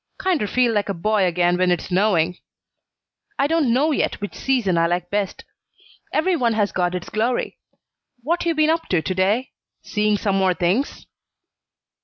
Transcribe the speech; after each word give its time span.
Kinder 0.17 0.47
feel 0.47 0.73
like 0.73 0.89
a 0.89 0.95
boy 0.95 1.25
again 1.25 1.59
when 1.59 1.69
it's 1.69 1.89
snowing. 1.89 2.39
I 3.37 3.45
don't 3.45 3.71
know 3.71 3.91
yet 3.91 4.19
which 4.19 4.33
season 4.33 4.75
I 4.75 4.87
like 4.87 5.11
best. 5.11 5.45
Every 6.11 6.35
one 6.35 6.53
has 6.53 6.71
got 6.71 6.95
its 6.95 7.09
glory. 7.09 7.59
What 8.23 8.43
you 8.43 8.55
been 8.55 8.71
up 8.71 8.87
to 8.87 9.03
to 9.03 9.13
day? 9.13 9.51
Seeing 9.83 10.17
some 10.17 10.37
more 10.37 10.55
things?" 10.55 11.05